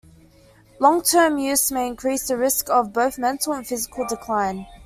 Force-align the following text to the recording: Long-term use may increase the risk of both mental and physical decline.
Long-term 0.79 1.37
use 1.37 1.71
may 1.71 1.85
increase 1.85 2.27
the 2.27 2.35
risk 2.35 2.71
of 2.71 2.91
both 2.91 3.19
mental 3.19 3.53
and 3.53 3.67
physical 3.67 4.07
decline. 4.07 4.65